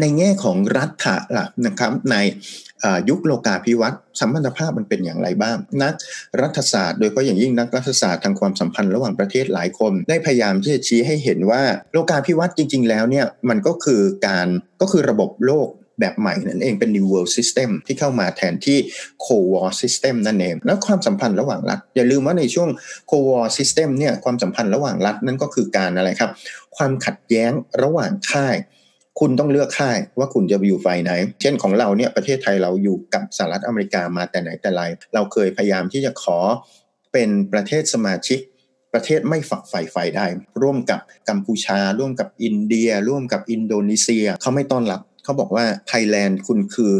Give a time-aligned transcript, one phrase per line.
[0.00, 2.16] ในแง่ของรัฐะล่ะนะครับใน
[3.08, 5.94] ยุคโลกาภิวัตน์สัมพันธภาพมันเป็นอย่างไรบ้าง นัก
[6.42, 14.48] รัฐศาสตร์โดยเฉพาะอย่างยิ่งนักรัฐศาสตร์ทางความสัมพันธ์ระหว่างประเทศหลายคน ได้พยายามที่จะชี้ให้เห็นว่าโลกาภิวัตน์จริง ๆ แล้วเนี่ยมันก็คือการ
[14.80, 15.68] ก็คือระบบโลก
[16.00, 18.78] แบบใหม่นั่นเองเป็น new world system ที่เข้ามาแทนที่
[19.24, 22.68] cold war system นั่นเอง แล้วความสัมพันธ์ระหว่างรัฐ อย่าลืมว่าในช่วง
[23.10, 26.30] cold war system เนี่ยความสัมพันธ์ระหว่างรัฐนั่นก็คือการอะไรครับ
[26.76, 27.50] ความขัดแย้ง
[27.82, 28.56] ระหว่างค่าย
[29.20, 34.82] คุณต้องเลือกค่ายว่าคุณจะอยู่ฝ่ายไหน เช่นของเราเนี่ยประเทศไทยเราอยู่กับสหรัฐอเมริกามาแต่ไหนแต่ไร
[35.14, 36.38] เราเคยพยายามที่จะขอ
[37.12, 38.38] เป็นประเทศสมาชิก
[38.92, 40.20] ประเทศไม่ฝักใฝ่ฝ่ายใด
[40.62, 46.94] ร่วมกับกัมพูชา ร่วมกับอินเดีย ร่วมกับอินโดนีเซียเขาไม่ต้อนรับเขาบอกว่าไทยแลนด์คุณคือ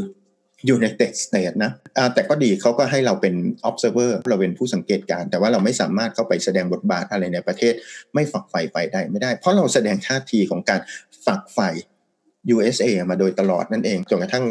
[0.76, 1.72] United States นะ
[2.14, 3.34] แต่ก็ดีเขาก็ให้เราเป็น
[3.68, 7.74] observer เราเป็นผู้สังเกตการณ์ แต่ว่าเราไม่สามารถเข้าไปแสดงบทบาทอะไรในประเทศ
[8.14, 10.80] ไม่ฝักใฝ่ไปได้ไม่ได้ เพราะเราแสดงท่าทีของการ
[11.26, 11.70] ฝักใฝ่
[12.54, 14.44] USA มาโดยตลอดนั่นเองจนกระทั่ง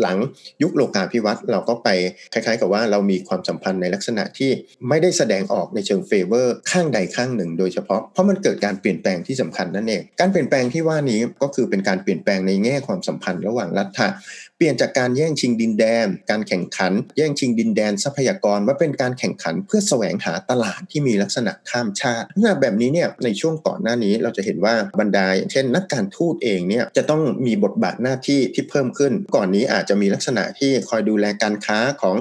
[0.00, 0.16] หลัง
[0.62, 1.88] ยุคโลกาภิวัตน์เราก็ไป
[2.32, 4.50] คล้ายๆ กับว่าเรามีความสัมพันธ์ในลักษณะที่
[4.88, 14.08] ไม่ได้แสดงออกในเชิง favor ข้างใดข้างหนึ่ง โดยเฉพาะเพราะมันเกิดการเปลี่ยนแปลงที่สำคัญนั่นเอง การเปลี่ยนแปลงที่ว่านี้ก็คือเป็นการเปลี่ยนแปลงในแง่ความสัมพันธ์ระหว่างรัฐ
[14.56, 32.16] เปลี่ยนจากการแย่งชิงดินแดน การแข่งขัน แย่งชิงดินแดนทรัพยากรว่าเป็นการแข่งขันเพื่อแสวงหาตลาดที่มีลักษณะข้ามชาติลักษณะแบบนี้เนี่ยในช่วงก่อนหน้านี้เราจะเห็นว่าบรรดาเช่น นักการทูตเองเนี่ยจะต้องมีบทบาทหน้าที่ที่เพิ่มขึ้น ก่อนนี้อาจจะมีลักษณะที่คอยดูแลการค้าของ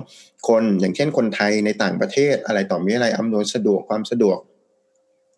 [0.47, 4.37] คนอย่างเช่นคนไทยในต่างประเทศอะไรต่อมีอะไรอำนวยสะดวกความสะดวก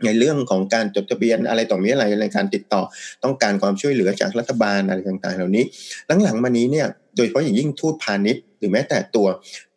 [0.06, 2.82] ในเรื่องของการจดทะเบียนอะไรต่อมีอะไรในการติดต่อ
[3.24, 5.66] ต้องการความช่วยเหลือจากรัฐบาลอะไรต่างๆ เหล่านี้
[6.24, 9.28] หลังๆมานี้เนี่ยโดยเฉพาะอย่างยิ่งทูตพาณิชย์ หรือแม้แต่ตัว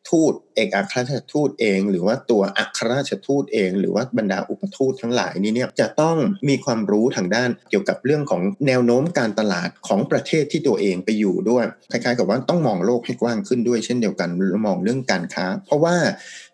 [0.09, 6.17] ทูตเอกอัครราชทูตเอง หรือว่าตัวอัครราชทูตเอง หรือว่าบรรดาอุปทูตทั้งหลายนี้เนี่ยจะต้อง
[6.49, 14.29] มีความรู้ทางด้านเกี่ยวกับเรื่องของแนวโน้มการตลาดของประเทศที่ตัวเองไปอยู่ด้วยคล้ายๆ กับว่าต้องมองโลกให้กว้างขึ้นด้วย เช่นเดียวกัน
[14.67, 15.97] มองเรื่องการค้า เพราะว่า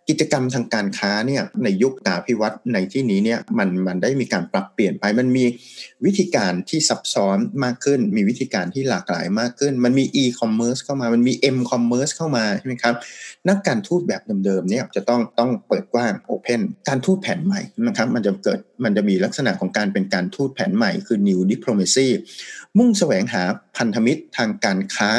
[0.09, 5.45] กิจกรรมทางการค้าเนี่ยในยุคตาพิวัตรในที่นี้เนี่ยมันมันได้มีการปรับเปลี่ยนไปมันมี
[6.05, 12.95] วิธีการที่ซับซ้อนมากขึ้น มีวิธีการที่หลากหลายมากขึ้น มันมี e-commerce เข้ามามันมี m-commerce เข้ามาใช่ไหมครับ
[13.49, 22.09] นักการทูตแบบเดิมๆเนี่ยจะต้องต้องเปิดกว้าง open การทูตแผนใหม่นะครับมันจะเกิดมันจะมีลักษณะของการเป็นการทูตแผนใหม่คือ new diplomacy
[22.79, 23.43] มุ่งแสวงหา
[23.77, 25.11] พันธมิตรทางการค้า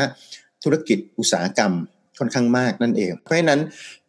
[0.64, 1.74] ธุรกิจอุตสาหกรรม
[2.20, 3.60] ค่อนข้างมากนั่นเอง เพราะฉะนั้น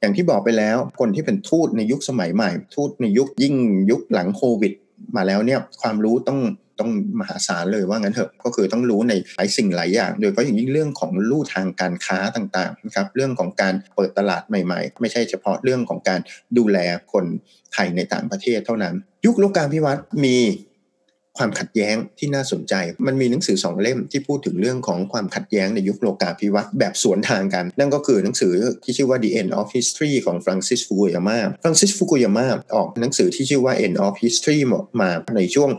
[0.01, 3.55] อย่างที่บอกไปแล้วคนที่เป็นทูตในยุคสมัยใหม่ ทูตในยุคยิ่ง
[3.91, 4.73] ยุคหลังโควิด
[5.17, 6.41] มาแล้วเนี่ยความรู้ต้อง
[6.81, 6.91] ต้อง
[7.21, 16.21] มหาศาลเลยว่างั้นเถอะก็คือต้องรู้ในหลายสิ่งหลายอย่าง โดยเฉพาะอย่างยิ่งเรื่องของลู่ทางการค้าต่างๆนะครับเรื่องของการเปิดตลาดใหม่ๆ ไม่ใช่เฉพาะเรื่องของการ
[16.59, 16.79] ดูแล
[17.13, 17.25] คน
[17.73, 18.95] ไทยในต่างประเทศเท่านั้น
[19.27, 20.37] ยุคโลกาภิวัตน์มี
[21.39, 22.75] ความขัดแย้งที่น่าสนใจ
[23.07, 28.55] มันมีหนังสือสองเล่มที่พูดถึงเรื่องของความขัดแย้งในยุคโลกาภิวัตน์แบบสวนทางกัน นั่นก็คือหนังสือ
[28.85, 34.59] ที่ชื่อว่า The End of History ของฟรังซิสฟุกุยาม่าฟรังซิสฟุกุยาม่าออกหนังสือที่ชื่อว่า End of History
[35.01, 35.71] มาในช่วง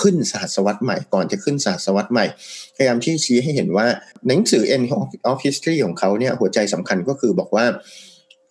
[0.00, 2.26] ขึ้นศาสวรรษใหม่ก่อนจะขึ้นศาสวรรษใหม่
[2.76, 3.86] พยายามที่ชี้ให้เห็นว่า
[4.28, 4.86] หนังสือ End
[5.30, 7.66] of History ของเขาเนี่ยหัวใจสำคัญก็คือบอกว่า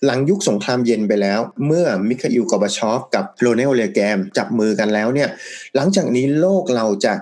[0.05, 5.29] หลังยุคสงครามเย็นไปแล้ว เมื่อมิคาอิลกอบาชอฟกับโรเนลเลแกมจับมือกันแล้วเนี่ย
[5.75, 7.13] หลังจากนี้โลกเราจะ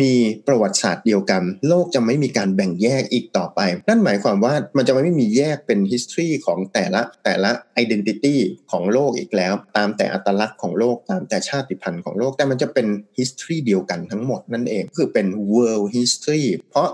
[0.00, 0.14] มี
[0.46, 7.50] ประวัติศาสตร์เดียวกัน โลกจะไม่มีการแบ่งแยกอีกต่อไป นั่นหมายความว่ามันจะไม่มีแยกเป็น history ของแต่ละแต่ละ
[7.82, 8.34] identity
[8.70, 12.86] ของโลกอีกแล้ว ตามแต่อัตลักษณ์ของโลกตามแต่ชาติพันธุ์ของโลกแต่มันจะเป็น
[13.18, 16.88] history เดียวกันทั้งหมดนั่นเองคือเป็น world history เพราะ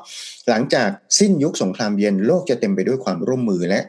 [0.49, 0.89] หลังจาก
[1.19, 3.81] สิ้นยุคสงครามเย็นโลกจะเต็มไปด้วยความร่วมมือและ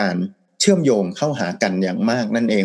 [0.00, 0.16] การ
[0.60, 2.64] เชื่อมโยงเข้าหากันอย่างมากนั่นเอง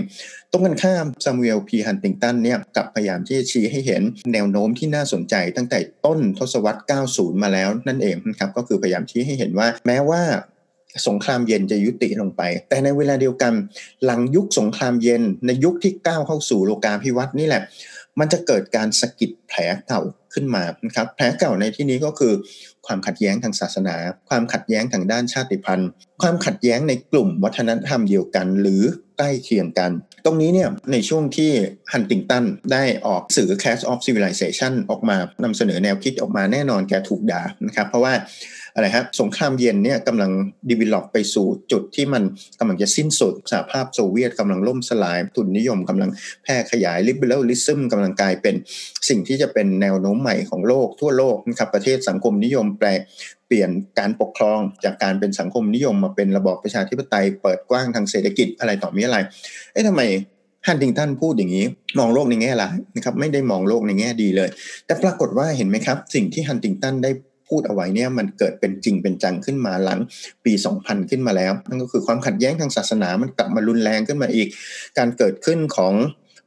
[0.52, 4.02] ตรงกันข้ามซามูเอลพีฮันติงตันเนี่ยกับพยายามที่จะชี้ให้เห็น
[4.34, 6.82] แนวโน้มที่น่าสนใจตั้งแต่ต้นทศวรรษ
[7.12, 10.22] 90 มาแล้วนั่นเองนะครับก็คือพยายามชี้ให้เห็นว่า แม้ว่า
[11.08, 13.54] สงครามเย็นจะยุติลงไป แต่ในเวลาเดียวกัน
[14.06, 17.64] หลังยุคสงครามเย็นในยุคที่ก้าวเข้าสู่โลกาภิวัตน์นี่แหละ
[18.20, 20.02] มันจะเกิดการสะกิดแผลเก่า
[20.34, 22.34] ขึ้นมานะครับแผลเก่าในที่นี้ก็คือ
[22.86, 23.96] ความขัดแย้งทางศาสนา
[24.30, 25.90] ความขัดแย้งทางด้านชาติพันธุ์
[26.22, 28.84] ความขัดแย้งในกลุ่มวัฒนธรรมเดียวกัน หรือ
[29.18, 29.92] ใกล้เคียงกัน
[30.26, 31.52] ตรงนี้เนี่ยในช่วงที่
[31.92, 38.14] ฮันติงตันได้ออกสื่อ Clash of Civilization ออกมานำเสนอแนวคิดออกมาแน่นอนแกถูกด่านะครับ เพราะว่า
[38.76, 40.32] อะไรครับสงครามเย็นเนี่ยกำลัง
[40.70, 42.24] ดีวิลลอปไปสู่จุดที่มัน
[42.60, 46.10] กำลังจะสิ้นสุดสหภาพโซเวียตกำลังล่มสลาย ทุนนิยมกำลัง
[46.44, 48.56] แพร่ขยายลิเบอรัลิซึมกำลังกลายเป็น
[49.10, 52.88] สิ่งที่จะเป็นแนวโน้มใหม่ของโลกทั่วโลกนะครับประเทศสังคมนิยมแปล
[53.48, 59.18] เปลี่ยนการปกครองจากการเป็นสังคมนิยมมาเป็นระบอบประชาธิปไตย เปิดกว้างทางเศรษฐกิจอะไรต่อมีอะไร
[59.72, 60.02] เอ๊ะทำไม
[60.68, 61.66] ฮันติงตันพูดอย่างนี้
[62.00, 64.50] มองโลกในแง่ร้ายนะครับไม่ได้มองโลกในแง่ดีเลย
[64.86, 67.12] แต่ปรากฏว่าเห็นไหมครับ สิ่งที่ฮันติงตันได้
[67.54, 70.00] พูดเอาไว้เนี่ยมันเกิดเป็นจริงเป็นจังขึ้นมาหลัง
[70.46, 74.48] ปี 2000 ขึ้นมาแล้ว นั่นก็คือความขัดแย้งทางศาสนามันกลับมารุนแรงขึ้นมาอีก
[74.98, 75.94] การเกิดขึ้นของ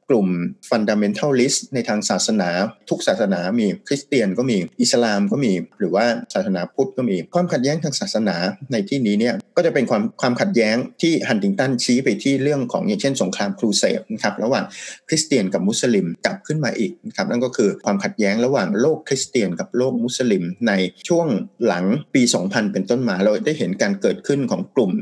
[0.08, 0.28] กลุ่ม
[0.70, 2.50] fundamentalist ในทางศาสนา
[2.90, 8.36] ทุกศาสนามีคริสเตียนก็มีอิสลามก็มี หรือว่าศาสนาพุทธก็มี ความขัดแย้งทางศาสนา
[8.72, 14.64] ในที่นี้เนี่ยก็จะเป็นความความขัดแย้งที่ฮันติงตันชี้ไปที่เรื่องของอย่างเช่นสงครามครูเสดนะครับระหว่าง
[15.08, 20.72] คริสเตียนกับมุสลิมกลับขึ้นมาอีกนะครับนั่นก็คือความขัดแย้งระหว่างโลกคริสเตียนกับโลกมุสลิมใน
[21.08, 21.26] ช่วง
[21.66, 24.92] หลังปี 2000 เป็นต้นมาเราได้เห็นการเกิดขึ้นของกลุ่ม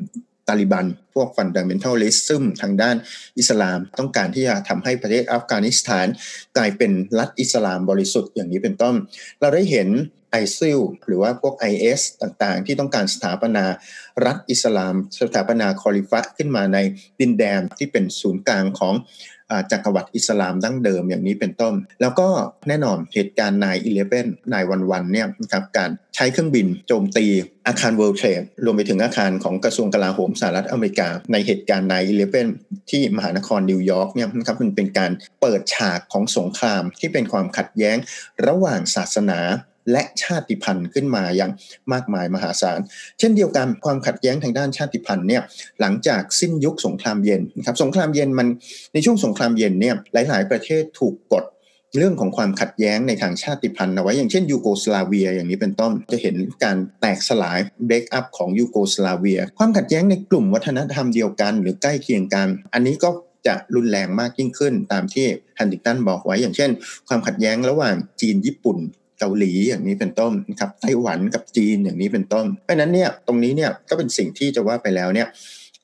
[0.49, 2.97] ตาลิบัน พวก fundamentalism ทางด้าน
[3.39, 6.07] อิสลาม ต้องการที่จะทำให้ประเทศอัฟกานิสถาน
[6.57, 8.95] กลายเป็นรัฐอิสลามบริสุทธิ์อย่างนี้เป็นต้น
[9.41, 9.89] เราได้เห็น
[10.31, 13.65] ISIL หรือว่าพวก IS ต่างๆ ที่ต้องการสถาปนา
[14.25, 16.79] รัฐอิสลาม สถาปนาคอลิฟะขึ้นมาใน
[17.21, 18.95] ดินแดนที่เป็นศูนย์กลางของ
[19.71, 22.29] จักรวรรดิอิสลามดั้งเดิมอย่างนี้เป็นต้น แล้วก็
[22.69, 27.27] แน่นอนเหตุการณ์ nine eleven nine one one เนี่ยนะครับการใช้เครื่องบินโจมตี
[27.67, 32.49] อาคาร World Trade รวมไปถึงอาคารของกระทรวงกลาโหมสหรัฐอเมริกา ในเหตุการณ์ nine eleven
[32.91, 35.11] ที่มหานครนิวยอร์กเนี่ยนะครับมันเป็นการ
[35.41, 37.97] เปิดฉากของสงครามที่เป็นความขัดแย้ง
[38.47, 39.41] ระหว่างศาสนา
[39.93, 41.51] และชาติพันธุ์ขึ้นมาอย่าง
[41.93, 42.81] มากมายมหาศาล
[43.19, 45.43] เช่นเดียวกันความขัดแย้งทางด้านชาติพันธุ์เนี่ย
[45.81, 48.49] หลังจากสิ้นยุคสงครามเย็นนะครับสงครามเย็นมัน
[48.93, 51.45] ในช่วงสงครามเย็นเนี่ยหลาย ๆ ประเทศถูกกด
[51.99, 63.11] เรื่องของความขัดแย้งในทางชาติพันธุ์เอาไว้อย่างเช่นยูโกสลาเวีย อย่างนี้เป็นต้นจะเห็นการแตกสลายเบรกอัพของยูโกสลาเวีย ความขัดแย้งในกลุ่มวัฒนธรรมเดียวกัน หรือใกล้เคียงกัน อันนี้ก็
[63.47, 65.27] จะรุนแรงมากยิ่งขึ้น ตามที่
[65.59, 66.71] ฮันดิงตันบอกไว้อย่างเช่น
[67.09, 68.79] ความขัดแย้งระหว่างจีนญี่ปุ่น
[69.25, 75.29] กาหลีอย่างนี้เป็นต้นนะครับไต้หวันกับจีนอย่างนี้เป็นต้น เพราะนั้นเนี่ยตรงนี้เนี่ยก็เป็นสิ่งที่จะว่าไปแล้วเนี่ย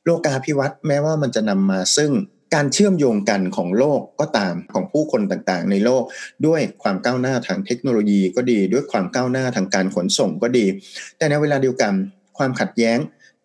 [0.04, 2.10] โลกาภิวัตน์แม้ว่ามันจะนำมาซึ่ง
[2.54, 6.04] การเชื่อมโยงกันของโลกก็ตามของผู้คนต่างๆ ในโลก
[6.46, 10.66] ด้วยความก้าวหน้าทางเทคโนโลยีก็ดี ด้วยความก้าวหน้าทางการขนส่งก็ดี
[11.16, 11.92] แต่ในเวลาเดียวกัน
[12.38, 12.98] ความขัดแย้ง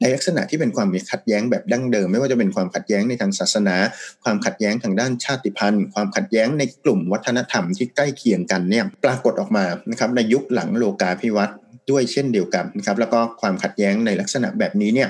[0.05, 3.75] ในลักษณะที่เป็นความขัดแย้งแบบดั้งเดิม ไม่ว่าจะเป็นความขัดแย้งในทางศาสนา
[4.23, 11.57] ความขัดแย้งทางด้านชาติพันธุ์ ความขัดแย้งในกลุ่มวัฒนธรรมที่ใกล้เคียงกันเนี่ยปรากฏออกมานะครับในยุคหลังโลกาภิวัตน์
[11.91, 15.09] ด้วยเช่นเดียวกันนะครับแล้วก็ความขัดแย้งในลักษณะแบบนี้เนี่ย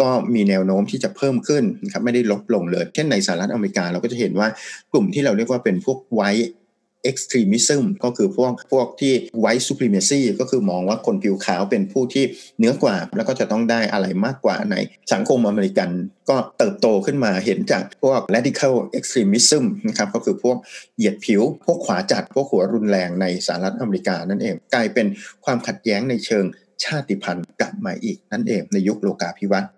[0.00, 4.48] ก็มีแนวโน้มที่จะเพิ่มขึ้นนะครับไม่ได้ลดลงเลย เช่นในสหรัฐอเมริกาเราก็จะเห็นว่า
[4.92, 6.22] กลุ่มที่เราเรียกว่าเป็นพวกไว
[7.10, 9.12] extremism ก็คือพวกพวกที่
[9.42, 12.24] white supremacy ก็คือมองว่าคนผิวขาวเป็นผู้ที่
[12.58, 14.76] เหนือกว่า แล้วก็จะต้องได้อะไรมากกว่าใน
[15.12, 15.90] สังคมอเมริกัน
[16.30, 20.56] ก็เติบโตขึ้นมาเห็นจากพวก radical extremism นะครับก็คือพวก
[20.96, 25.06] เหยียดผิว พวกขวาจัด พวกหัวรุนแรงในสหรัฐอเมริกานั่นเอง กลายเป็น
[25.44, 26.44] ความขัดแย้งในเชิง
[26.84, 29.70] ชาติพันธุ์กลับมาอีกนั่นเองในยุคโลกาภิวัตน์